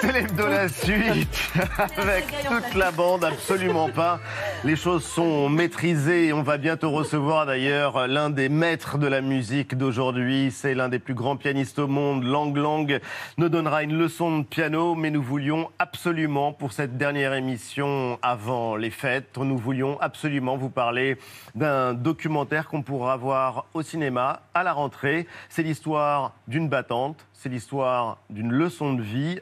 [0.00, 1.52] C'est l'hebdo la suite
[1.96, 4.20] avec toute la bande, absolument pas.
[4.64, 9.20] Les choses sont maîtrisées et on va bientôt recevoir d'ailleurs l'un des maîtres de la
[9.20, 10.50] musique d'aujourd'hui.
[10.52, 12.24] C'est l'un des plus grands pianistes au monde.
[12.24, 13.00] Lang Lang
[13.38, 18.76] nous donnera une leçon de piano, mais nous voulions absolument, pour cette dernière émission avant
[18.76, 21.16] les fêtes, nous voulions absolument vous parler
[21.54, 25.26] d'un documentaire qu'on pourra voir au cinéma à la rentrée.
[25.48, 29.40] C'est l'histoire d'une battante, c'est l'histoire d'une leçon de vie.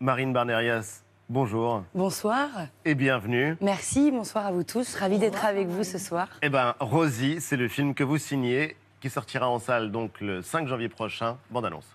[0.00, 1.82] Marine Barnerias, bonjour.
[1.94, 2.46] Bonsoir.
[2.84, 3.56] Et bienvenue.
[3.62, 4.94] Merci, bonsoir à vous tous.
[4.96, 6.28] Ravi d'être avec vous ce soir.
[6.42, 10.42] Eh bien, Rosie, c'est le film que vous signez, qui sortira en salle donc le
[10.42, 11.38] 5 janvier prochain.
[11.50, 11.86] Bande annonce.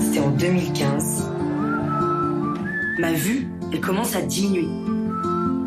[0.00, 1.30] C'était en 2015.
[2.98, 4.66] Ma vue, elle commence à diminuer.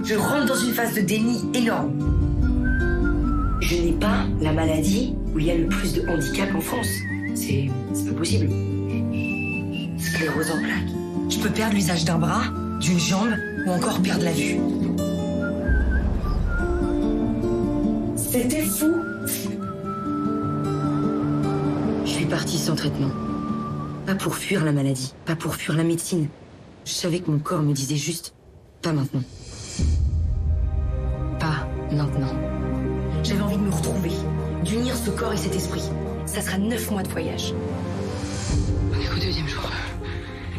[0.03, 1.97] Je rentre dans une phase de déni énorme.
[3.61, 6.89] Je n'ai pas la maladie où il y a le plus de handicap en France.
[7.35, 7.69] C'est
[8.05, 8.49] pas possible.
[9.97, 10.91] Sclérose en plaques.
[11.29, 12.43] Je peux perdre l'usage d'un bras,
[12.79, 13.33] d'une jambe
[13.65, 14.57] ou encore perdre la vue.
[18.15, 18.93] C'était fou.
[22.05, 23.11] Je suis partie sans traitement.
[24.05, 26.27] Pas pour fuir la maladie, pas pour fuir la médecine.
[26.85, 28.33] Je savais que mon corps me disait juste
[28.81, 29.21] pas maintenant.
[31.39, 32.33] Pas maintenant.
[33.23, 34.11] J'avais envie de me retrouver,
[34.65, 35.83] d'unir ce corps et cet esprit.
[36.31, 37.53] Ça sera neuf mois de voyage.
[38.93, 39.69] On est au deuxième jour.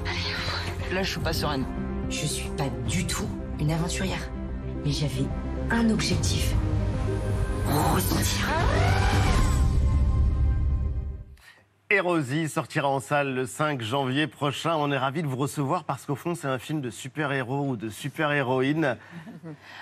[0.05, 1.65] Allez, là je suis pas sereine.
[2.11, 3.27] Je suis pas du tout
[3.59, 4.31] une aventurière.
[4.84, 5.25] Mais j'avais
[5.70, 6.53] un objectif.
[7.95, 8.48] Ressentir.
[11.92, 14.76] Et Rosie sortira en salle le 5 janvier prochain.
[14.76, 17.76] On est ravis de vous recevoir parce qu'au fond, c'est un film de super-héros ou
[17.76, 18.96] de super-héroïne.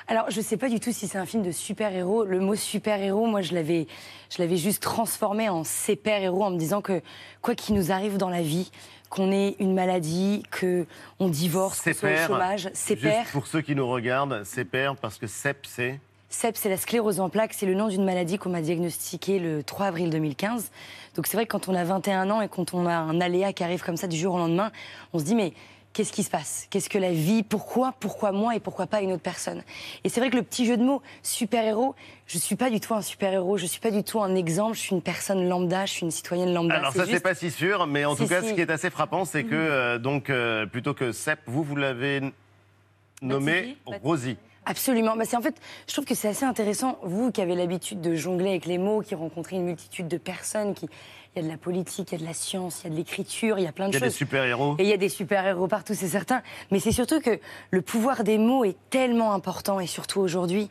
[0.08, 2.24] Alors, je ne sais pas du tout si c'est un film de super-héros.
[2.24, 3.86] Le mot super-héros, moi, je l'avais,
[4.28, 7.00] je l'avais juste transformé en super-héros en me disant que
[7.42, 8.72] quoi qu'il nous arrive dans la vie,
[9.08, 10.88] qu'on ait une maladie, que
[11.20, 13.26] on divorce, qu'on soit au chômage, c'est père.
[13.30, 16.00] Pour ceux qui nous regardent, c'est père parce que CEP, c'est
[16.30, 17.52] CEP, c'est la sclérose en plaques.
[17.52, 20.70] C'est le nom d'une maladie qu'on m'a diagnostiquée le 3 avril 2015.
[21.16, 23.52] Donc c'est vrai que quand on a 21 ans et quand on a un aléa
[23.52, 24.70] qui arrive comme ça du jour au lendemain,
[25.12, 25.52] on se dit mais
[25.92, 26.68] qu'est-ce qui se passe?
[26.70, 27.42] Qu'est-ce que la vie?
[27.42, 27.94] Pourquoi?
[27.98, 29.64] Pourquoi moi et pourquoi pas une autre personne?
[30.04, 31.96] Et c'est vrai que le petit jeu de mots super-héros,
[32.28, 34.80] je suis pas du tout un super-héros, je suis pas du tout un exemple, je
[34.82, 36.76] suis une personne lambda, je suis une citoyenne lambda.
[36.76, 39.24] Alors ça c'est pas si sûr, mais en tout cas ce qui est assez frappant
[39.24, 39.70] c'est que mhm.
[39.70, 42.20] euh, donc euh, plutôt que CEP, vous vous l'avez
[43.20, 44.36] nommé Rosie.
[44.70, 45.16] Absolument.
[45.16, 45.56] Bah, en fait,
[45.88, 46.96] je trouve que c'est assez intéressant.
[47.02, 50.74] Vous qui avez l'habitude de jongler avec les mots, qui rencontrez une multitude de personnes,
[50.74, 50.88] qui
[51.36, 52.90] il y a de la politique, il y a de la science, il y a
[52.90, 54.00] de l'écriture, il y a plein de choses.
[54.00, 54.74] Il y a des super-héros.
[54.78, 56.42] Et il y a des super-héros partout, c'est certain.
[56.72, 57.38] Mais c'est surtout que
[57.70, 60.68] le pouvoir des mots est tellement important, et surtout aujourd'hui,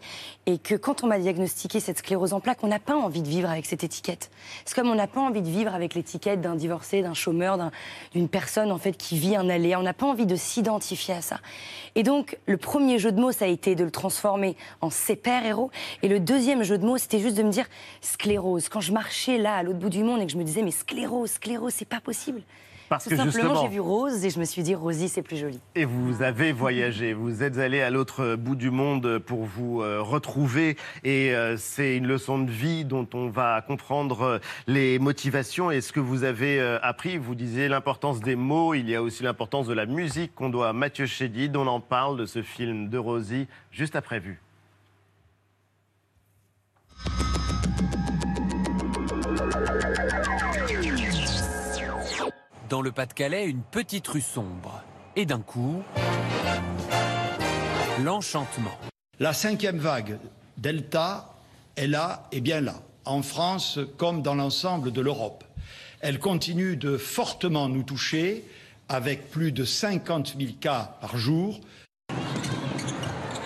[0.47, 3.29] et que quand on m'a diagnostiqué cette sclérose en plaques, on n'a pas envie de
[3.29, 4.31] vivre avec cette étiquette.
[4.65, 7.57] C'est comme on n'a pas envie de vivre avec l'étiquette d'un divorcé, d'un chômeur,
[8.11, 9.79] d'une personne en fait qui vit un aléa.
[9.79, 11.39] On n'a pas envie de s'identifier à ça.
[11.95, 15.71] Et donc, le premier jeu de mots, ça a été de le transformer en super-héros.
[16.03, 17.65] Et le deuxième jeu de mots, c'était juste de me dire
[18.01, 18.67] sclérose.
[18.67, 20.71] Quand je marchais là, à l'autre bout du monde, et que je me disais, mais
[20.71, 22.41] sclérose, sclérose, c'est pas possible.
[22.89, 25.37] Parce Tout que simplement, j'ai vu Rose et je me suis dit, Rosie, c'est plus
[25.37, 25.59] joli.
[25.75, 30.01] Et vous avez voyagé, vous êtes allé à l'autre bout du monde pour vous euh,
[30.01, 30.75] retrouver.
[31.03, 35.81] Et euh, c'est une leçon de vie dont on va comprendre euh, les motivations et
[35.81, 37.17] ce que vous avez appris.
[37.17, 40.69] Vous disiez l'importance des mots, il y a aussi l'importance de la musique qu'on doit
[40.69, 41.55] à Mathieu Chédid.
[41.55, 44.41] On en parle de ce film de Rosie juste après vue.
[52.69, 54.83] Dans le Pas-de-Calais, une petite rue sombre.
[55.15, 55.81] Et d'un coup,
[58.03, 58.77] l'enchantement.
[59.19, 60.19] La cinquième vague
[60.55, 61.33] Delta
[61.75, 62.75] est là et bien là,
[63.05, 65.43] en France comme dans l'ensemble de l'Europe.
[66.01, 68.45] Elle continue de fortement nous toucher,
[68.87, 71.59] avec plus de 50 000 cas par jour.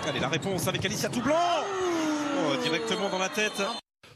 [0.06, 3.64] Allez, la réponse avec Alicia Toublanc oh, Directement dans la tête.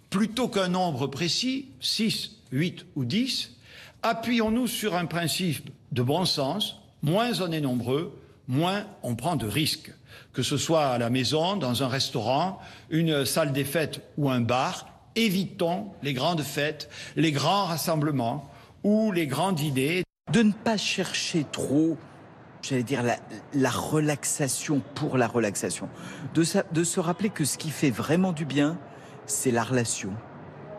[0.09, 3.56] Plutôt qu'un nombre précis, 6, 8 ou 10,
[4.03, 6.81] Appuyons-nous sur un principe de bon sens.
[7.01, 9.91] Moins on est nombreux, moins on prend de risques.
[10.33, 12.59] Que ce soit à la maison, dans un restaurant,
[12.89, 18.49] une salle des fêtes ou un bar, évitons les grandes fêtes, les grands rassemblements
[18.83, 20.03] ou les grandes idées.
[20.31, 21.97] De ne pas chercher trop,
[22.61, 23.03] j'allais dire,
[23.53, 25.89] la, relaxation pour la relaxation.
[26.35, 28.77] De, de se rappeler que ce qui fait vraiment du bien,
[29.25, 30.11] c'est la relation.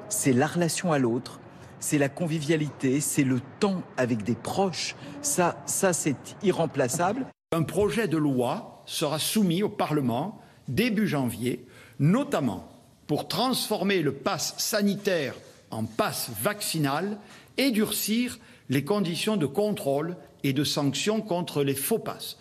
[0.08, 1.40] C'est la relation à l'autre,
[1.80, 4.96] c'est la convivialité, c'est le temps avec des proches.
[5.22, 7.26] Ça, ça c'est irremplaçable.
[7.52, 11.64] Un projet de loi sera soumis au Parlement début janvier,
[11.98, 12.68] notamment
[13.06, 15.34] pour transformer le pass sanitaire
[15.70, 17.18] en passe vaccinal
[17.56, 18.38] et durcir
[18.68, 22.36] les conditions de contrôle et de sanction contre les faux passes.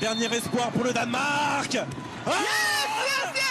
[0.00, 1.78] Dernier espoir pour le Danemark.
[2.26, 2.77] Ah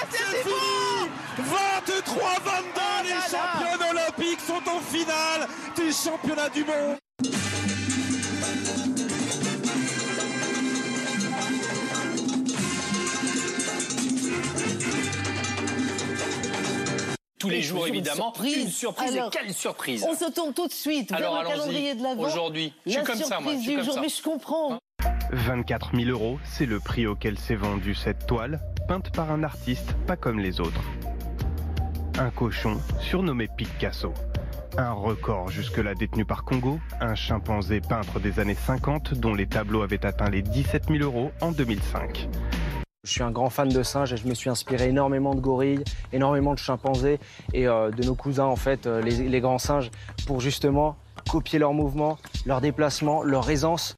[0.10, 1.10] c'est fini
[1.40, 6.98] 23-22, les champions olympiques sont en finale du championnat du monde.
[17.40, 18.34] Tous les jours, évidemment.
[18.34, 18.58] surprise.
[18.58, 19.14] Une surprise.
[19.16, 22.02] Alors, et quelle surprise On se tourne tout de suite vers Alors, le calendrier de
[22.02, 22.24] l'Avent.
[22.24, 23.52] Aujourd'hui, je suis La comme ça, moi.
[23.52, 24.02] surprise Je suis du comme jour, ça.
[24.02, 24.80] mais je comprends.
[25.32, 29.94] 24 000 euros, c'est le prix auquel s'est vendue cette toile, peinte par un artiste
[30.06, 30.82] pas comme les autres.
[32.20, 34.14] Un cochon, surnommé Picasso.
[34.78, 39.82] Un record jusque-là détenu par Congo, un chimpanzé peintre des années 50 dont les tableaux
[39.82, 42.30] avaient atteint les 17 000 euros en 2005.
[43.04, 45.84] Je suis un grand fan de singes et je me suis inspiré énormément de gorilles,
[46.12, 47.20] énormément de chimpanzés
[47.54, 49.92] et euh, de nos cousins, en fait, euh, les, les grands singes,
[50.26, 50.98] pour justement
[51.30, 53.96] copier leurs mouvements, leurs déplacements, leur aisance.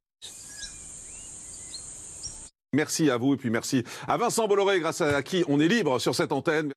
[2.74, 5.98] Merci à vous et puis merci à Vincent Bolloré, grâce à qui on est libre
[5.98, 6.72] sur cette antenne.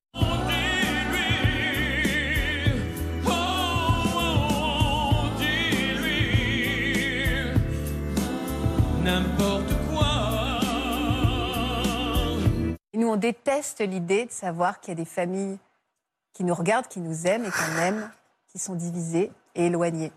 [9.03, 10.59] N'importe quoi.
[12.95, 15.59] Nous, on déteste l'idée de savoir qu'il y a des familles
[16.33, 18.11] qui nous regardent, qui nous aiment et qu'on aime,
[18.47, 20.11] qui sont divisées et éloignées.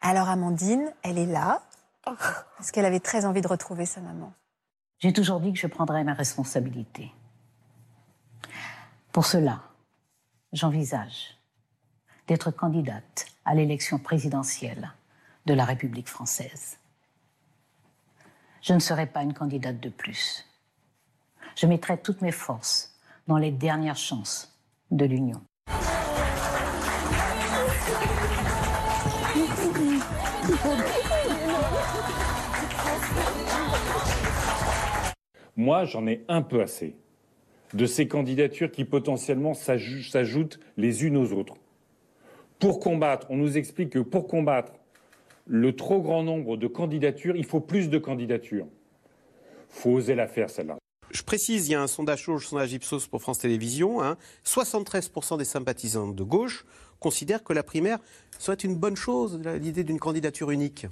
[0.00, 1.62] Alors Amandine, elle est là,
[2.04, 4.32] parce qu'elle avait très envie de retrouver sa maman.
[4.98, 7.12] J'ai toujours dit que je prendrais mes responsabilités.
[9.12, 9.62] Pour cela,
[10.52, 11.38] j'envisage
[12.26, 14.92] d'être candidate à l'élection présidentielle
[15.46, 16.78] de la République française.
[18.62, 20.46] Je ne serai pas une candidate de plus.
[21.54, 22.94] Je mettrai toutes mes forces
[23.26, 24.58] dans les dernières chances
[24.90, 25.42] de l'Union.
[35.56, 36.96] Moi, j'en ai un peu assez
[37.74, 41.54] de ces candidatures qui potentiellement s'aj- s'ajoutent les unes aux autres.
[42.58, 44.72] Pour combattre, on nous explique que pour combattre
[45.46, 48.66] le trop grand nombre de candidatures, il faut plus de candidatures.
[49.68, 50.76] faut oser la faire, celle-là.
[51.10, 54.00] Je précise, il y a un sondage chaud, sondage Ipsos pour France Télévisions.
[54.02, 54.16] hein.
[54.44, 56.64] 73% des sympathisants de gauche
[57.00, 57.98] considèrent que la primaire
[58.38, 60.86] serait une bonne chose, l'idée d'une candidature unique.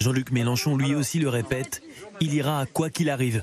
[0.00, 1.82] Jean-Luc Mélenchon lui aussi le répète,
[2.20, 3.42] il ira à quoi qu'il arrive.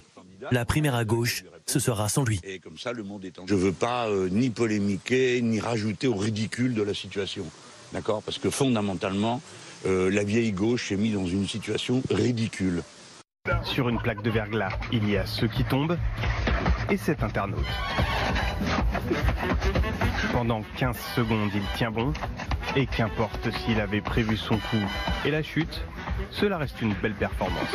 [0.52, 2.40] La primaire à gauche, ce sera sans lui.
[2.44, 3.48] Et comme ça, le monde est en...
[3.48, 7.46] Je veux pas euh, ni polémiquer, ni rajouter au ridicule de la situation.
[7.94, 8.22] D'accord?
[8.22, 9.42] Parce que fondamentalement,
[9.88, 12.84] euh, la vieille gauche est mise dans une situation ridicule.
[13.64, 15.98] Sur une plaque de verglas, il y a ceux qui tombent
[16.92, 17.66] et cet internaute.
[20.32, 22.14] Pendant 15 secondes, il tient bon,
[22.76, 24.78] et qu'importe s'il avait prévu son coup
[25.26, 25.82] et la chute,
[26.32, 27.70] cela reste une belle performance.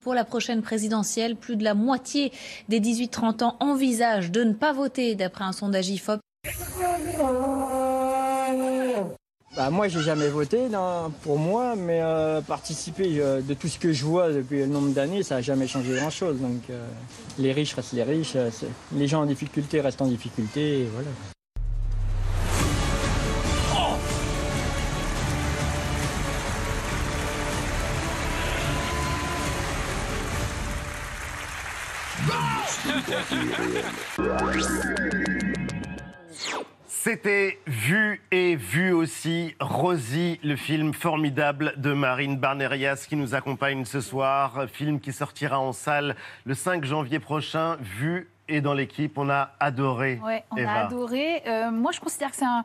[0.00, 2.32] Pour la prochaine présidentielle, plus de la moitié
[2.68, 6.20] des 18-30 ans envisagent de ne pas voter d'après un sondage IFOP.
[9.56, 10.68] Bah, moi, j'ai jamais voté
[11.22, 14.92] pour moi, mais euh, participer euh, de tout ce que je vois depuis le nombre
[14.92, 16.38] d'années, ça n'a jamais changé grand-chose.
[16.38, 16.86] Donc, euh,
[17.38, 18.36] les riches restent les riches,
[18.92, 21.08] les gens en difficulté restent en difficulté, voilà.
[37.10, 43.84] C'était vu et vu aussi Rosie, le film formidable de Marine Barnerias qui nous accompagne
[43.84, 44.64] ce soir.
[44.72, 47.76] Film qui sortira en salle le 5 janvier prochain.
[47.80, 50.18] Vu et dans l'équipe, on a adoré.
[50.24, 50.72] Ouais, on Eva.
[50.72, 51.44] a adoré.
[51.46, 52.64] Euh, moi, je considère que c'est un.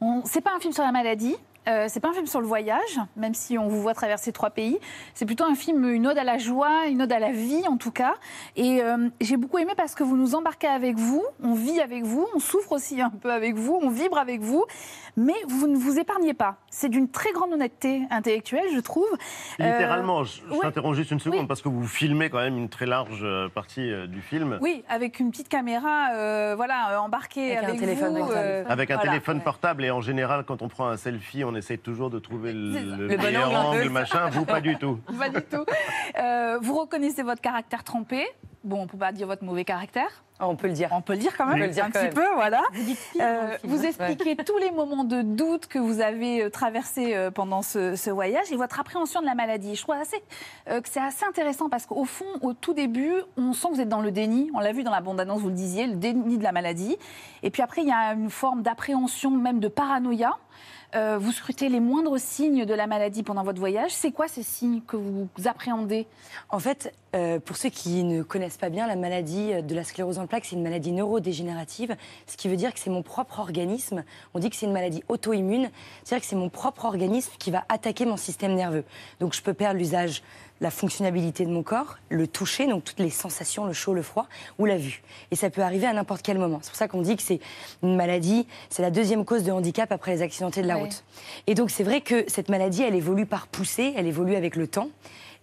[0.00, 1.36] on- C'est pas un film sur la maladie.
[1.68, 4.50] Euh, c'est pas un film sur le voyage, même si on vous voit traverser trois
[4.50, 4.78] pays.
[5.12, 7.76] C'est plutôt un film, une ode à la joie, une ode à la vie en
[7.76, 8.14] tout cas.
[8.56, 12.04] Et euh, j'ai beaucoup aimé parce que vous nous embarquez avec vous, on vit avec
[12.04, 14.64] vous, on souffre aussi un peu avec vous, on vibre avec vous,
[15.16, 16.56] mais vous ne vous épargnez pas.
[16.70, 19.08] C'est d'une très grande honnêteté intellectuelle, je trouve.
[19.60, 20.60] Euh, Littéralement, je, je ouais.
[20.60, 23.90] t'interromps juste une seconde parce que vous filmez quand même une très large euh, partie
[23.92, 24.58] euh, du film.
[24.62, 28.18] Oui, avec une petite caméra, euh, voilà, embarquée Avec un avec, téléphone vous.
[28.20, 28.38] portable.
[28.38, 29.10] euh, Avec un voilà.
[29.10, 32.52] téléphone portable et en général, quand on prend un selfie, on essaie toujours de trouver
[32.52, 34.28] le, le Le bon meilleur angle, machin.
[34.30, 35.00] Vous, pas du tout.
[35.18, 35.64] Pas du tout.
[36.18, 38.26] Euh, vous reconnaissez votre caractère trempé.
[38.64, 40.22] bon, on peut pas dire votre mauvais caractère.
[40.40, 40.90] Ah, on peut le dire.
[40.92, 42.14] On peut le dire quand même, On peut le dire un petit même.
[42.14, 42.62] peu, voilà.
[42.72, 47.30] Vous Euh, vous expliquez tous les moments de doute que vous avez euh, traversés euh,
[47.32, 49.74] pendant ce, ce voyage et votre appréhension de la maladie.
[49.74, 50.22] Je trouve assez,
[50.68, 53.80] euh, que c'est assez intéressant parce qu'au fond, au tout début, on sent que vous
[53.80, 54.50] êtes dans le déni.
[54.54, 56.96] On l'a vu dans la bande-annonce, vous le disiez, le déni de la maladie.
[57.42, 60.36] Et puis après, il y a une forme d'appréhension, même de paranoïa.
[60.94, 63.90] Euh, vous scrutez les moindres signes de la maladie pendant votre voyage.
[63.90, 66.06] C'est quoi ces signes que vous appréhendez?
[66.48, 70.18] En fait, euh, pour ceux qui ne connaissent pas bien, la maladie de la sclérose
[70.18, 74.04] en plaques, c'est une maladie neurodégénérative, ce qui veut dire que c'est mon propre organisme.
[74.34, 75.70] On dit que c'est une maladie auto-immune,
[76.04, 78.84] c'est-à-dire que c'est mon propre organisme qui va attaquer mon système nerveux.
[79.20, 80.22] Donc je peux perdre l'usage,
[80.60, 84.26] la fonctionnalité de mon corps, le toucher, donc toutes les sensations, le chaud, le froid,
[84.58, 85.02] ou la vue.
[85.30, 86.58] Et ça peut arriver à n'importe quel moment.
[86.62, 87.40] C'est pour ça qu'on dit que c'est
[87.82, 91.04] une maladie, c'est la deuxième cause de handicap après les accidentés de la route.
[91.46, 94.66] Et donc c'est vrai que cette maladie, elle évolue par poussée, elle évolue avec le
[94.66, 94.88] temps.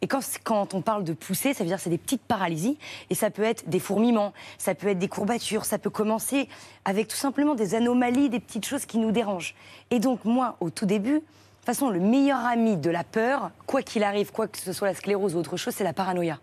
[0.02, 2.78] Et quand, on parle de poussée, ça veut dire c'est des petites paralysies.
[3.10, 6.48] Et ça peut être des fourmillements, ça peut être des courbatures, ça peut commencer
[6.84, 9.56] avec tout simplement des anomalies, des petites choses qui nous dérangent.
[9.92, 13.52] Et donc moi, au tout début, de toute façon, le meilleur ami de la peur,
[13.66, 16.40] quoi qu'il arrive, quoi que ce soit la sclérose ou autre chose, c'est la paranoïa.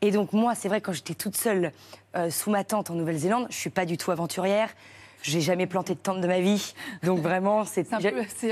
[0.00, 1.72] Et donc moi, c'est vrai, quand j'étais toute seule
[2.16, 4.70] euh, sous ma tente en Nouvelle-Zélande, je suis pas du tout aventurière.
[5.24, 6.74] J'ai jamais planté de tente de ma vie.
[7.02, 7.94] Donc vraiment, c'est C'est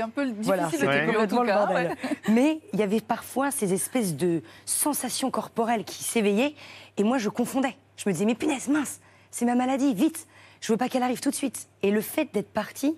[0.01, 1.65] un, un peu difficile voilà, en complètement tout le cas.
[1.67, 1.95] bordel.
[2.29, 6.55] Mais il y avait parfois ces espèces de sensations corporelles qui s'éveillaient
[6.97, 7.77] et moi je confondais.
[7.95, 10.25] Je me disais mais punaise mince, c'est ma maladie, vite,
[10.61, 11.67] je veux pas qu'elle arrive tout de suite.
[11.83, 12.95] Et le fait d'être partie,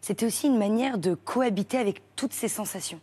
[0.00, 3.00] c'était aussi une manière de cohabiter avec toutes ces sensations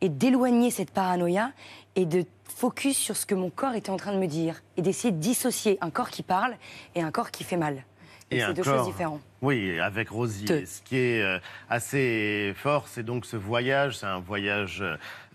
[0.00, 1.50] et d'éloigner cette paranoïa
[1.96, 4.82] et de focus sur ce que mon corps était en train de me dire et
[4.82, 6.54] d'essayer de dissocier un corps qui parle
[6.94, 7.84] et un corps qui fait mal.
[8.40, 8.76] C'est deux corps.
[8.78, 9.20] choses différentes.
[9.42, 10.44] Oui, avec Rosie.
[10.46, 10.58] Deux.
[10.60, 11.38] Et Ce qui est euh,
[11.68, 13.98] assez fort, c'est donc ce voyage.
[13.98, 14.82] C'est un voyage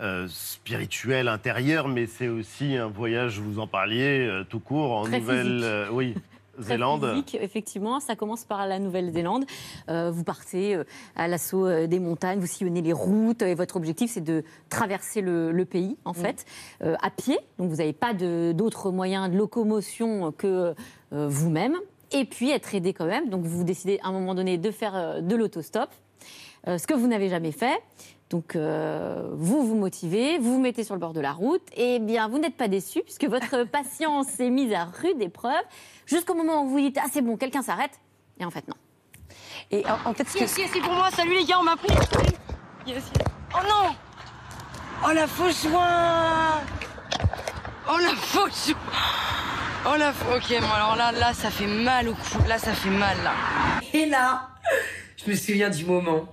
[0.01, 5.03] euh, spirituel intérieur, mais c'est aussi un voyage, vous en parliez, euh, tout court, en
[5.03, 5.61] Très Nouvelle...
[5.63, 6.15] euh, oui.
[6.59, 7.09] Très Zélande.
[7.11, 9.45] physique, effectivement, ça commence par la Nouvelle-Zélande.
[9.87, 10.77] Euh, vous partez
[11.15, 15.53] à l'assaut des montagnes, vous sillonnez les routes et votre objectif c'est de traverser le,
[15.53, 16.43] le pays en fait
[16.83, 17.39] euh, à pied.
[17.59, 20.73] Donc vous n'avez pas d'autres moyens de locomotion que
[21.13, 21.77] euh, vous-même.
[22.11, 23.29] Et puis être aidé quand même.
[23.29, 25.89] Donc vous décidez à un moment donné de faire euh, de l'autostop,
[26.67, 27.81] euh, ce que vous n'avez jamais fait.
[28.29, 31.97] Donc, euh, vous vous motivez, vous vous mettez sur le bord de la route, et
[31.97, 35.63] bien, vous n'êtes pas déçu puisque votre patience est mise à rude épreuve
[36.05, 37.99] jusqu'au moment où vous dites Ah, c'est bon, quelqu'un s'arrête.
[38.39, 38.75] Et en fait, non.
[39.71, 41.63] Et en, en fait, ce Si, que- si, si, pour moi, salut les gars, on
[41.63, 41.91] m'a pris.
[42.85, 43.11] Yes, yes.
[43.55, 43.95] Oh non
[45.07, 46.61] Oh la fausse joie
[47.91, 48.77] Oh la fausse joie
[49.85, 50.37] Oh la fausse...
[50.37, 52.37] Ok, bon alors là, là, ça fait mal au cou.
[52.47, 53.33] Là, ça fait mal, là.
[53.93, 54.49] Et là,
[55.17, 56.29] je me souviens du moment.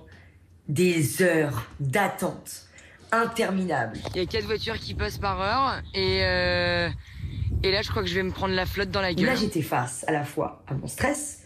[0.69, 2.67] Des heures d'attente
[3.13, 3.99] interminables.
[4.15, 6.89] Il y a quatre voitures qui passent par heure et euh,
[7.63, 9.27] et là je crois que je vais me prendre la flotte dans la gueule.
[9.27, 11.43] Là j'étais face à la fois à mon stress,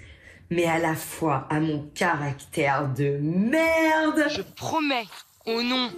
[0.48, 4.24] mais à la fois à mon caractère de merde.
[4.30, 5.06] Je promets
[5.44, 5.90] au nom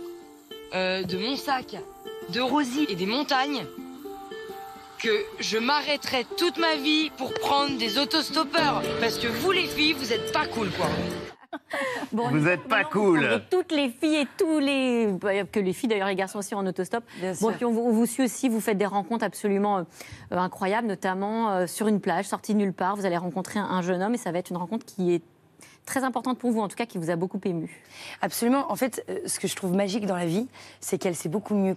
[0.75, 1.76] euh, de mon sac,
[2.30, 3.64] de Rosie et des montagnes
[5.02, 9.94] que je m'arrêterai toute ma vie pour prendre des autostoppeurs parce que vous les filles
[9.94, 10.87] vous êtes pas cool quoi.
[12.12, 13.42] Bon, Vous il êtes faut pas cool.
[13.50, 15.06] Toutes les filles et tous les.
[15.09, 17.04] bah, Que les filles d'ailleurs, les garçons aussi en autostop.
[17.21, 17.56] Bien Bon, sûr.
[17.56, 19.82] puis on, vous- on vous suit aussi, vous faites des rencontres absolument euh,
[20.32, 22.97] euh, incroyables, notamment euh, sur une plage, sortie de nulle part.
[22.97, 25.23] Vous allez rencontrer un, un jeune homme et ça va être une rencontre qui est
[25.87, 27.83] très importante pour vous, en tout cas qui vous a beaucoup ému.
[28.21, 28.71] Absolument.
[28.71, 30.47] En fait, euh, ce que je trouve magique dans la vie,
[30.81, 31.75] c'est qu'elle sait beaucoup mieux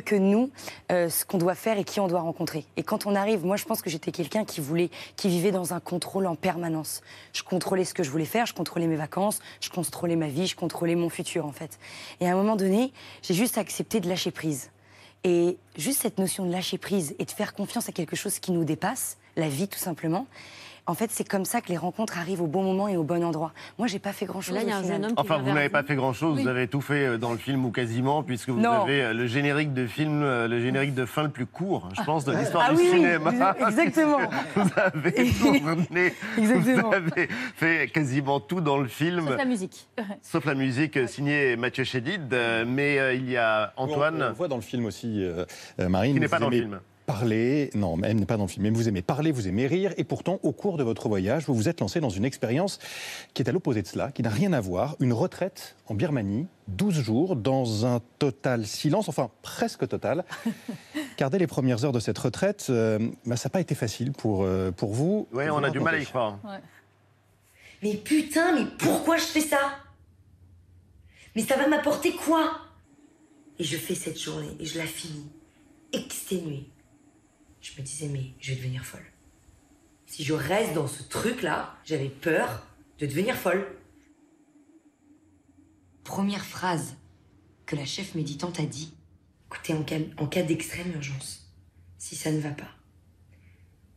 [0.00, 0.50] que nous,
[0.92, 2.64] euh, ce qu'on doit faire et qui on doit rencontrer.
[2.76, 5.72] Et quand on arrive, moi, je pense que j'étais quelqu'un qui voulait, qui vivait dans
[5.72, 7.02] un contrôle en permanence.
[7.32, 10.46] Je contrôlais ce que je voulais faire, je contrôlais mes vacances, je contrôlais ma vie,
[10.46, 11.78] je contrôlais mon futur, en fait.
[12.20, 12.92] Et à un moment donné,
[13.22, 14.70] j'ai juste accepté de lâcher prise.
[15.24, 18.52] Et juste cette notion de lâcher prise et de faire confiance à quelque chose qui
[18.52, 20.26] nous dépasse, la vie tout simplement.
[20.90, 23.22] En fait, c'est comme ça que les rencontres arrivent au bon moment et au bon
[23.22, 23.52] endroit.
[23.78, 24.56] Moi, j'ai pas fait grand-chose.
[24.56, 26.42] Là, il y a au un jeune homme Enfin, vous n'avez pas fait grand-chose, Oui.
[26.42, 28.82] vous avez tout fait euh, dans le film ou quasiment, puisque vous Non.
[28.82, 32.02] avez euh, le générique de film, euh, le générique de fin le plus court, je
[32.02, 33.54] pense, de l'histoire Ah du oui, cinéma.
[33.68, 34.18] exactement.
[34.56, 36.88] Vous avez tourné, Exactement.
[36.90, 39.26] vous avez fait quasiment tout dans le film.
[39.28, 39.88] Sauf la musique.
[40.22, 42.34] Sauf la musique signée Mathieu Chédid,
[42.66, 44.22] mais euh, il y a Antoine.
[44.22, 45.44] On, on voit dans le film aussi, euh,
[45.88, 46.14] Marine.
[46.14, 46.80] Qui n'est pas dans le film.
[47.10, 49.92] Parler, non, elle n'est pas dans le film, mais vous aimez parler, vous aimez rire,
[49.96, 52.78] et pourtant, au cours de votre voyage, vous vous êtes lancé dans une expérience
[53.34, 56.46] qui est à l'opposé de cela, qui n'a rien à voir, une retraite en Birmanie,
[56.68, 60.24] 12 jours, dans un total silence, enfin presque total,
[61.16, 64.12] car dès les premières heures de cette retraite, euh, bah, ça n'a pas été facile
[64.12, 65.26] pour, euh, pour vous.
[65.32, 66.38] Oui, on a du mal à y croire.
[67.82, 69.58] Mais putain, mais pourquoi je fais ça?
[71.34, 72.52] Mais ça va m'apporter quoi?
[73.58, 75.28] Et je fais cette journée et je la finis
[75.92, 76.68] exténuée.
[77.60, 79.06] Je me disais, mais je vais devenir folle.
[80.06, 82.66] Si je reste dans ce truc-là, j'avais peur
[82.98, 83.66] de devenir folle.
[86.04, 86.96] Première phrase
[87.66, 88.92] que la chef méditante a dit
[89.46, 91.52] écoutez, en cas, en cas d'extrême urgence,
[91.98, 92.70] si ça ne va pas,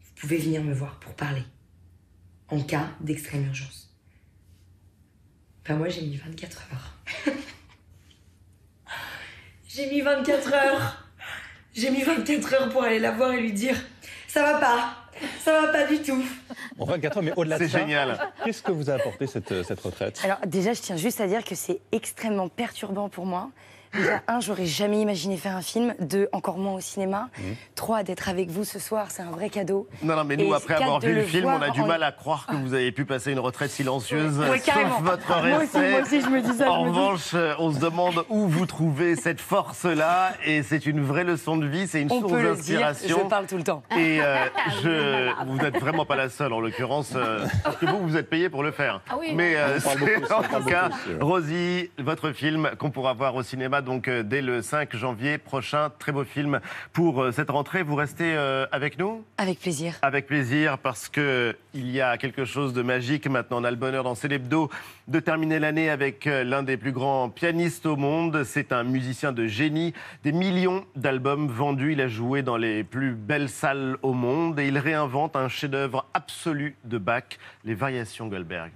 [0.01, 1.43] vous pouvez venir me voir pour parler.
[2.49, 3.95] En cas d'extrême urgence.
[5.65, 6.97] Ben moi, j'ai mis 24 heures.
[9.67, 11.02] j'ai mis 24 heures.
[11.73, 13.75] J'ai mis 24 heures pour aller la voir et lui dire
[14.27, 14.95] ça va pas,
[15.43, 16.23] ça va pas du tout.
[16.77, 18.31] Bon, 24 heures, mais au-delà de C'est ça, génial.
[18.43, 20.19] qu'est-ce que vous a apporté cette, euh, cette retraite?
[20.23, 23.49] Alors déjà, je tiens juste à dire que c'est extrêmement perturbant pour moi.
[23.93, 25.93] Déjà, un, j'aurais jamais imaginé faire un film.
[25.99, 27.29] Deux, encore moins au cinéma.
[27.75, 29.87] Trois, d'être avec vous ce soir, c'est un vrai cadeau.
[30.01, 31.87] Non, non, mais nous, Et après avoir vu le le film, on a du en-
[31.87, 34.99] mal à croire que vous avez pu passer une retraite silencieuse, Ouais, sauf carrément.
[35.01, 38.25] votre Moi aussi, moi aussi, je me dis ça, En revanche, euh, on se demande
[38.29, 42.19] où vous trouvez cette force-là, et c'est une vraie leçon de vie, c'est une On
[42.19, 43.19] source peut le dire, d'inspiration.
[43.23, 43.83] je parle tout le temps.
[43.97, 44.35] Et euh,
[44.83, 48.29] je, vous n'êtes vraiment pas la seule, en l'occurrence, euh, parce que vous, vous êtes
[48.29, 49.01] payé pour le faire.
[49.09, 49.33] Ah oui.
[49.35, 50.89] Mais euh, beaucoup, en tout cas.
[51.21, 55.91] Rosie, votre film qu'on pourra voir au cinéma donc euh, dès le 5 janvier prochain.
[55.99, 56.59] Très beau film
[56.91, 57.83] pour euh, cette rentrée.
[57.83, 59.23] Vous restez euh, avec nous?
[59.37, 59.95] Avec plaisir.
[60.01, 63.61] avec plaisir parce que il y a quelque chose de magique maintenant.
[63.61, 64.69] On a le bonheur dans Célébdo
[65.07, 68.43] de terminer l'année avec l'un des plus grands pianistes au monde.
[68.43, 69.93] C'est un musicien de génie.
[70.23, 71.93] Des millions d'albums vendus.
[71.93, 76.05] Il a joué dans les plus belles salles au monde et il réinvente un chef-d'œuvre
[76.13, 77.23] absolu de Bach,
[77.63, 78.71] les Variations Goldberg.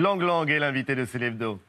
[0.00, 1.60] Lang Lang est l'invité de Célébdo.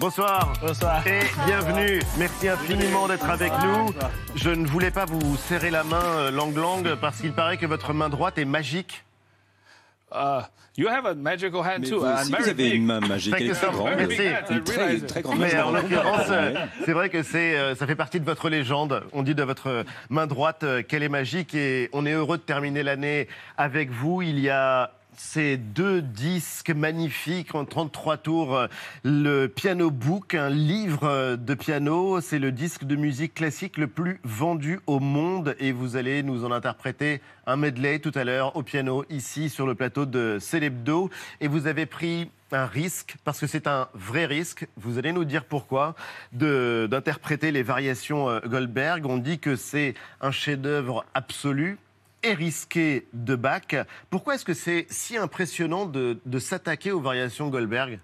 [0.00, 0.54] Bonsoir.
[0.62, 1.06] Bonsoir.
[1.06, 2.00] Et bienvenue.
[2.16, 3.92] Merci infiniment d'être avec nous.
[4.34, 7.66] Je ne voulais pas vous serrer la main, euh, Lang Lang, parce qu'il paraît que
[7.66, 9.04] votre main droite est magique.
[10.14, 10.42] Uh,
[10.76, 13.54] you have a magical hand Mais too, vous aussi, avez une main magique, elle est
[13.54, 13.90] très grande.
[13.96, 14.22] Merci.
[14.50, 15.46] Une très, très grande main.
[15.52, 16.30] Mais en l'occurrence,
[16.84, 19.02] c'est vrai que c'est, euh, ça fait partie de votre légende.
[19.12, 22.42] On dit de votre main droite euh, qu'elle est magique et on est heureux de
[22.42, 24.22] terminer l'année avec vous.
[24.22, 28.66] Il y a ces deux disques magnifiques en 33 tours.
[29.04, 32.20] Le Piano Book, un livre de piano.
[32.20, 36.44] C'est le disque de musique classique le plus vendu au monde et vous allez nous
[36.44, 41.10] en interpréter un medley tout à l'heure au piano ici sur le plateau de Célébdo.
[41.40, 45.24] Et vous avez pris un risque, parce que c'est un vrai risque, vous allez nous
[45.24, 45.94] dire pourquoi,
[46.32, 49.06] d'interpréter les variations euh, Goldberg.
[49.06, 51.78] On dit que c'est un chef-d'œuvre absolu
[52.22, 53.62] et risqué de Bach.
[54.10, 58.00] Pourquoi est-ce que c'est si impressionnant de, de s'attaquer aux variations Goldberg?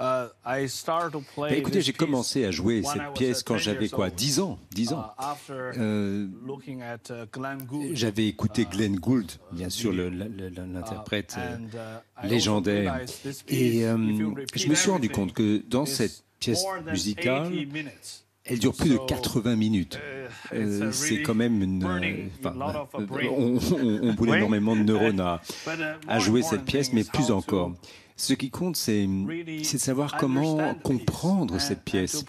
[0.00, 2.88] Uh, I started to play Bah, écoutez, this j'ai piece commencé à jouer when I
[2.98, 4.14] cette was, pièce uh, quand 10 j'avais years quoi old.
[4.16, 5.00] 10 ans 10 ans.
[5.16, 11.36] Uh, after Euh, looking at uh, Glenn Gould, J'avais écouté Glenn Gould, bien sûr, l'interprète
[11.38, 12.94] euh, and, uh, I also légendaire.
[12.94, 13.96] realized this piece, Et euh,
[14.56, 18.24] je me suis rendu compte que dans cette pièce musicale, 80 minutes.
[18.44, 19.98] Elle dure plus de So, 80 minutes.
[19.98, 21.84] uh, it's, uh, Euh, C'est quand même une.
[21.84, 24.36] euh, enfin, uh, euh, on, on, on brûle Oui.
[24.36, 25.70] énormément de neurones à, uh,
[26.08, 27.72] à jouer cette pièce, mais is plus encore.
[28.14, 32.24] Ce qui compte, c'est de savoir comment comprendre cette pièce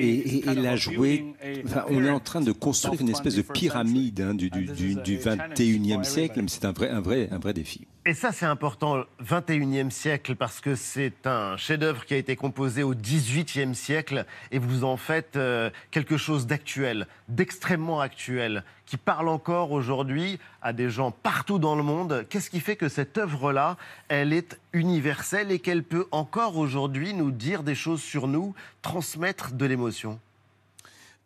[0.00, 1.24] et, la jouer.
[1.64, 4.94] Enfin, on est en train de construire une espèce de pyramide hein, du, du, du,
[4.96, 7.86] du 21e siècle, mais c'est un vrai, un, vrai, un vrai défi.
[8.08, 12.84] Et ça, c'est important, 21e siècle, parce que c'est un chef-d'œuvre qui a été composé
[12.84, 19.28] au 18e siècle, et vous en faites euh, quelque chose d'actuel, d'extrêmement actuel, qui parle
[19.28, 22.24] encore aujourd'hui à des gens partout dans le monde.
[22.30, 27.32] Qu'est-ce qui fait que cette œuvre-là, elle est universelle et qu'elle peut encore aujourd'hui nous
[27.32, 30.20] dire des choses sur nous, transmettre de l'émotion?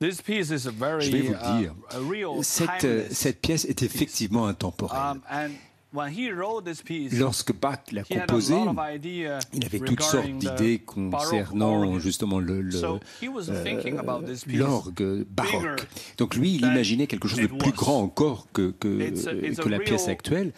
[0.00, 3.12] This piece is a very, Je vais vous uh, dire, a real cette, euh, timeless
[3.12, 5.18] cette pièce est effectivement intemporelle.
[7.12, 8.54] Lorsque Bach l'a composé,
[9.52, 12.68] il avait toutes sortes d'idées concernant justement le,
[13.20, 15.86] piece l'orgue baroque.
[16.18, 20.52] Donc lui, il imaginait quelque chose de plus grand encore que, que, la pièce actuelle.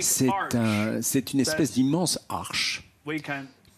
[0.00, 1.00] C'est un,
[1.32, 2.84] une espèce d'immense arche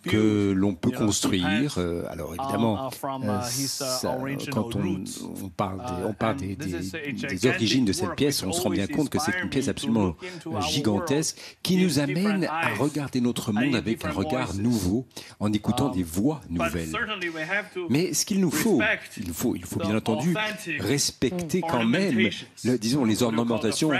[0.05, 1.75] que l'on peut construire.
[1.79, 4.17] euh, alors évidemment, uh, euh, uh, uh, ça,
[4.53, 8.53] quand on, parle, des, on Uh, parle des, des- des origines de cette pièce, on
[8.53, 10.15] se rend bien compte que c'est une pièce absolument
[10.47, 15.07] euh, gigantesque qui nous amène à regarder notre and monde avec un regard nouveau
[15.41, 16.89] en écoutant Um, des voix nouvelles.
[16.91, 19.83] certainly we have to Mais ce qu'il nous faut, respect il faut, il faut the
[19.87, 20.35] bien entendu
[20.81, 22.17] respecter quand même,
[22.65, 23.91] le- disons, les euh, ornamentations.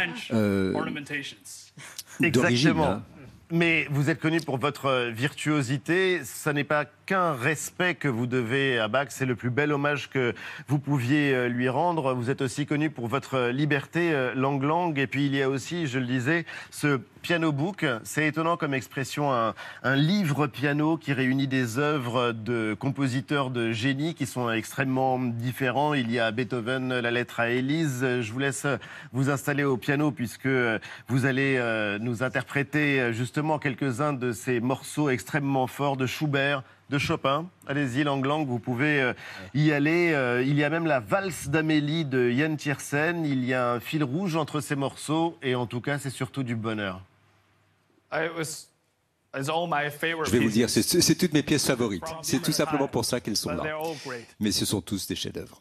[2.31, 2.69] d'origine.
[2.71, 2.85] Exactement.
[2.93, 3.03] hein.
[3.51, 6.21] Mais vous êtes connu pour votre euh, virtuosité.
[6.23, 10.11] Ça n'est pas qu'un respect que vous devez à Bach, c'est le plus bel hommage
[10.11, 10.35] que
[10.67, 12.13] vous pouviez euh, lui rendre.
[12.13, 14.99] Vous êtes aussi connu pour votre euh, liberté euh, Lang Lang.
[14.99, 17.85] Et puis il y a aussi, je le disais, ce piano book.
[18.05, 24.15] C'est étonnant comme expression, un, livre piano qui réunit des œuvres de compositeurs de génie
[24.15, 25.93] qui sont extrêmement différents.
[25.93, 28.01] Il y a Beethoven, la lettre à Élise.
[28.23, 28.67] Je vous laisse
[29.13, 30.49] vous installer au piano puisque
[31.09, 36.97] vous allez euh, nous interpréter justement quelques-uns de ces morceaux extrêmement forts de Schubert, de
[36.97, 37.45] Chopin.
[37.67, 39.13] Allez-y, Lang Lang, vous pouvez euh,
[39.53, 40.13] y aller.
[40.15, 43.27] Euh, Il y a même la valse d'Amélie de Yann Tiersen.
[43.27, 46.43] Il y a un fil rouge entre ces morceaux et en tout cas, c'est surtout
[46.43, 47.03] du bonheur.
[49.35, 52.05] Je vais vous dire, c'est toutes mes pièces favorites.
[52.23, 53.79] C'est tout simplement pour ça qu'elles sont là.
[54.41, 55.61] Mais ce sont tous des chefs-d'œuvre.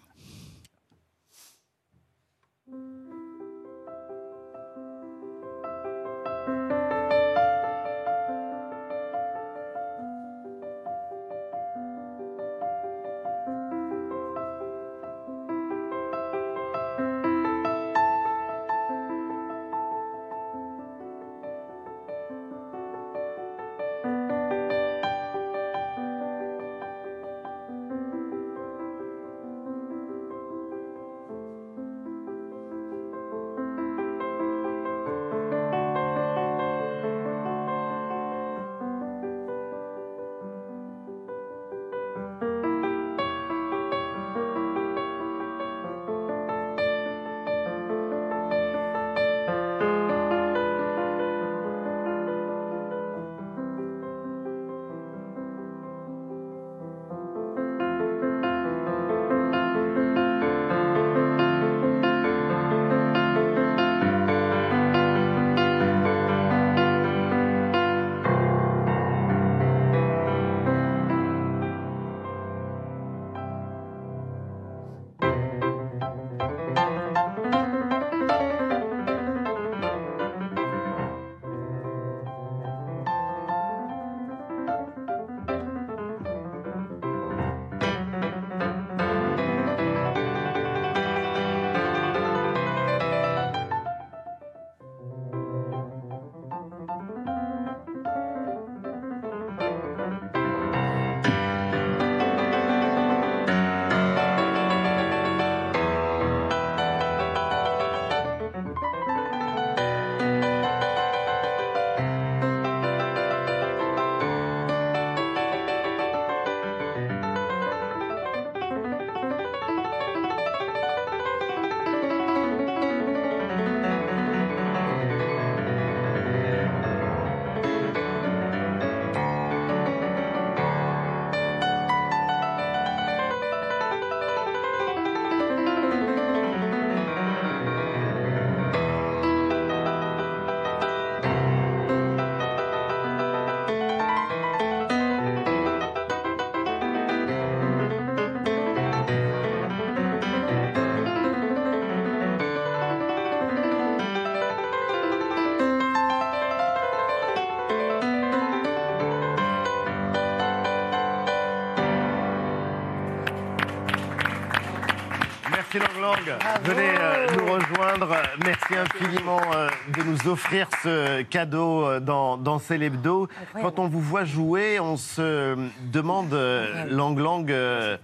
[165.69, 166.39] Merci Lang Lang.
[166.63, 168.15] Venez euh, nous rejoindre.
[168.45, 173.27] Merci infiniment euh, de nous offrir ce cadeau euh, dans, dans C'est l'hebdo.
[173.53, 175.57] Quand on vous voit jouer, on se
[175.91, 177.97] demande, euh, Lang Lang, euh,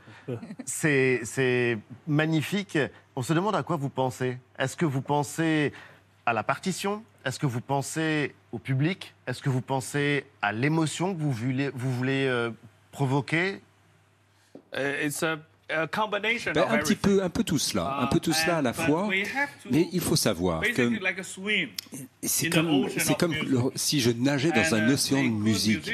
[0.65, 2.77] c'est c'est magnifique.
[3.15, 4.37] On se demande à quoi vous pensez.
[4.59, 5.71] Est-ce que vous pensez
[6.25, 7.01] à la partition?
[7.23, 9.15] Est-ce que vous pensez au public?
[9.25, 12.49] Est-ce que vous pensez à l'émotion que vous voulez, vous voulez euh,
[12.91, 13.61] provoquer?
[14.75, 15.37] It's a,
[16.53, 19.09] Ben, un petit peu, un peu tout cela, un peu tout cela à la fois.
[19.71, 20.89] Mais il faut savoir que
[22.21, 25.89] c'est comme, ocean c'est comme le- si je nageais dans un uh, océan de musique.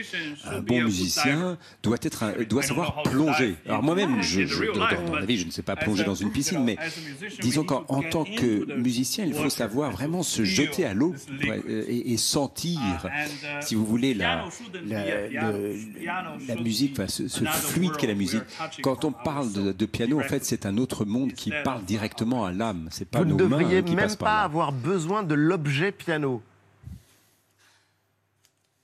[0.45, 3.55] Un bon musicien doit, être un- doit savoir plonger.
[3.65, 4.41] Alors in- moi-même, je,
[4.73, 4.88] dans,
[5.19, 6.77] but vie, je ne sais pas as plonger a- dans une piscine, mais
[7.39, 11.13] disons qu'en en tant que the musicien, il faut savoir vraiment se jeter à l'eau
[11.45, 14.45] euh, et, et sentir, and, uh, si vous voulez, la,
[14.86, 15.75] la, le-
[16.63, 18.41] musique, enfin, ce, fluide qu'est la musique.
[18.82, 22.45] Quand on parle de, de piano, en fait, c'est un autre monde qui parle directement
[22.45, 22.88] à l'âme.
[22.91, 26.41] C'est pas Vous ne mains devriez hein, même pas avoir besoin de l'objet piano.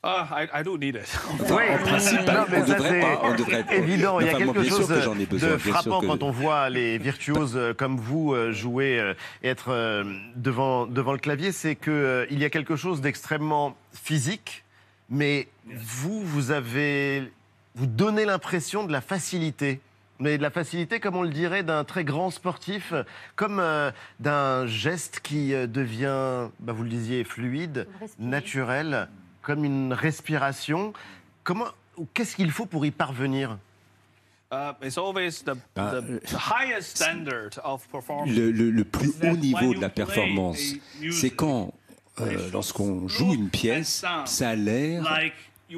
[0.07, 1.01] Ah, I, I don't need it.
[1.41, 3.73] Enfin, en principe, Non, mais on ça, devrait pas, on devrait pas.
[3.75, 6.05] Évident, il y a Enfin, quelque chose sûr que j'en ai besoin, de frappant que-
[6.05, 10.03] quand on voit les virtuoses euh, comme vous euh, jouer et être euh,
[10.35, 14.63] devant, devant le clavier, c'est qu'il y a quelque chose d'extrêmement physique,
[15.09, 17.31] Mais vous, vous avez,
[17.73, 19.79] vous donnez l'impression de la facilité.
[20.19, 22.93] Mais de la facilité, comme on le dirait, d'un très grand sportif,
[23.35, 29.09] comme euh, d'un geste qui euh, devient, bah, vous le disiez, fluide, naturel,
[29.41, 30.93] comme une respiration.
[31.43, 31.67] Comment,
[32.13, 33.57] qu'est-ce qu'il faut pour y parvenir?
[34.51, 38.29] Uh, it's always the, the, the highest standard of performance.
[38.33, 40.59] Le, le- le plus haut niveau when de la you play performance,
[41.11, 41.73] c'est quand,
[42.21, 45.03] euh, lorsqu'on joue une pièce, ça a l'air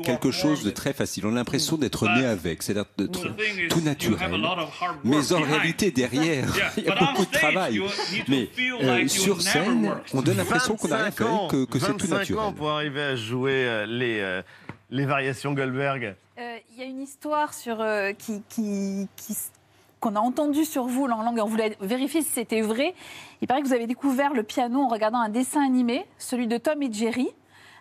[0.03, 1.25] quelque chose de très facile.
[1.25, 3.21] On a l'impression d'être né avec, c'est-à-dire d'être
[3.69, 4.31] tout naturel.
[4.31, 7.35] lot of hard work Mais en réalité, derrière, il y a but on beaucoup de
[7.35, 7.73] stage, travail.
[7.75, 10.97] you need to Mais feel euh, like you sur scène, on donne l'impression qu'on n'a
[10.97, 12.43] rien 25 ans, fait, que, que c'est tout 25 naturel.
[12.43, 14.41] ans pour arriver à jouer euh, les, euh,
[14.89, 16.15] les variations Goldberg.
[16.39, 19.51] Euh, Il y a une histoire sur, euh, qui, qui- qui s-
[19.99, 21.39] qu'on a entendue sur vous en langue.
[21.41, 22.93] On voulait vérifier si c'était vrai.
[23.41, 26.57] Il paraît que vous avez découvert le piano en regardant un dessin animé, celui de
[26.57, 27.29] Tom et Jerry.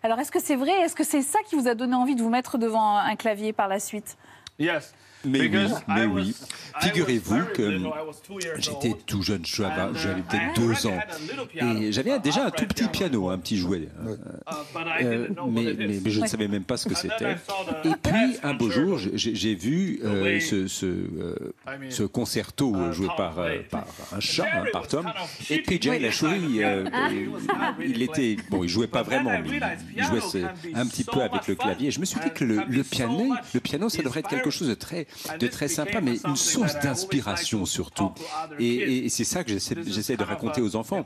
[0.07, 0.71] Alors, est-ce que c'est vrai?
[0.83, 3.53] Est-ce que c'est ça qui vous a donné envie de vous mettre devant un clavier
[3.53, 4.17] par la suite?
[4.57, 4.95] Yes.
[5.27, 6.35] Mais oui, mais oui.
[6.81, 9.07] Figurez-vous que little, I was two years j'étais old.
[9.07, 10.91] tout jeune, j'avais And, uh, j'avais I peut-être already deux ans.
[10.99, 13.31] had a little piano, Et j'avais uh, déjà un tout petit piano.
[13.31, 13.89] un petit jouet.
[14.07, 14.17] euh,
[14.75, 17.33] but I didn't know what mais, je ne savais même pas ce que c'était.
[17.33, 18.85] I saw the Et puis, un beau concert.
[18.85, 21.35] jour, j'ai vu euh, way ce, ce, euh,
[21.89, 23.69] ce concerto euh, joué par, euh, played.
[23.69, 25.07] par un chat, hein, par Tom.
[25.49, 27.09] Et puis Jay Lachouille, euh, Ah.
[27.83, 29.61] il était, bon, il jouait pas vraiment, mais
[29.97, 30.43] il jouait
[30.75, 31.91] un petit peu avec le clavier.
[31.91, 34.75] Je me suis dit que le, piano, le piano, ça devrait être quelque chose de
[34.75, 35.07] très,
[35.39, 38.11] de très sympa, mais une source d'inspiration surtout.
[38.59, 41.05] Et, et- et c'est ça que j'essaie de raconter aux enfants.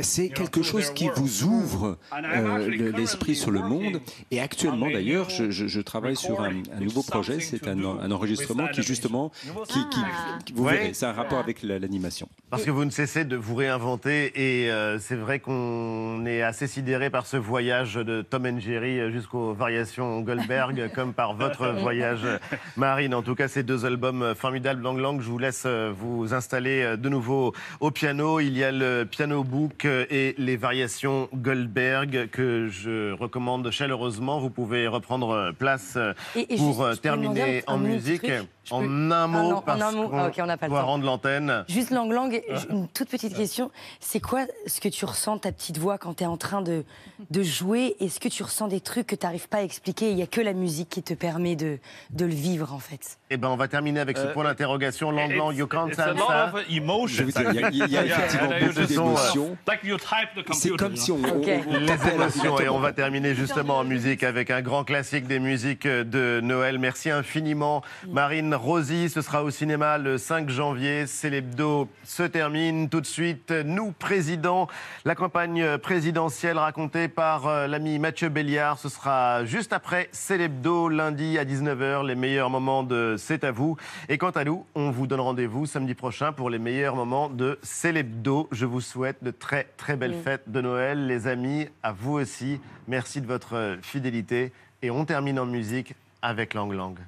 [0.00, 4.00] C'est quelque chose qui vous ouvre euh, le- l'esprit sur le monde.
[4.30, 7.40] Et actuellement, d'ailleurs, je, je- je travaille sur un, un nouveau projet.
[7.40, 9.30] C'est un, un enregistrement qui, justement,
[9.68, 10.00] qui, qui-
[10.46, 12.28] qui- vous verrez, c'est un rapport avec la- l'animation.
[12.50, 16.66] Parce que vous ne cessez de vous réinventer et euh, c'est vrai qu'on est assez
[16.66, 22.20] sidéré par ce voyage de Tom and Jerry jusqu'aux variations Goldberg, comme par votre voyage,
[22.76, 23.14] Marine.
[23.14, 25.20] En tout cas, ces deux albums euh, formidables, Lang Lang.
[25.20, 28.40] Je vous laisse euh, vous installer euh, de nouveau au piano.
[28.40, 34.38] Il y a le piano book et les variations Goldberg que je recommande chaleureusement.
[34.40, 35.98] Vous pouvez reprendre place
[36.36, 38.22] Et- et pour juste, terminer en musique.
[38.22, 40.08] truc En peux- un Ah mot, non, en un mot.
[40.08, 40.86] qu'on Ah, ok, on n'a pas le doit temps.
[40.86, 41.64] rendre l'antenne.
[41.68, 43.70] Juste Lang Lang, une toute petite question.
[44.00, 46.84] C'est quoi ce que tu ressens, ta petite voix, quand tu es en train de,
[47.30, 47.96] de jouer?
[48.00, 50.10] Est-ce que tu ressens des trucs que tu n'arrives pas à expliquer?
[50.10, 51.78] Il n'y a que la musique qui te permet de,
[52.10, 53.18] de le vivre, en fait.
[53.30, 55.10] Eh ben, on va terminer avec ce Euh, point d'interrogation.
[55.10, 56.14] Lang Lang, you can't a
[57.52, 59.56] dire, il y a- a effectivement beaucoup d'émotions.
[60.52, 64.22] C'est comme si on, on- on Les émotions et on va terminer justement en musique
[64.22, 66.78] avec un grand classique des musiques de Noël.
[66.78, 69.08] Merci infiniment Marine Rosy.
[69.08, 71.06] Ce sera au cinéma le 5 janvier.
[71.06, 73.50] Célébdo se termine tout de suite.
[73.50, 74.68] Nous, président,
[75.04, 78.78] la campagne présidentielle racontée par euh, l'ami Mathieu Béliard.
[78.78, 82.06] Ce sera juste après Célébdo lundi à 19h.
[82.06, 83.76] Les meilleurs moments de C'est à vous.
[84.08, 87.58] Et quant à nous, on vous donne rendez-vous samedi prochain pour les meilleurs moments de
[87.62, 88.48] Célébdo.
[88.52, 91.68] Je vous souhaite de très très belles fêtes de Noël, les amis.
[91.82, 92.60] À vous aussi.
[92.88, 94.52] Merci de votre fidélité.
[94.82, 96.98] Et on termine en musique avec Lang Lang.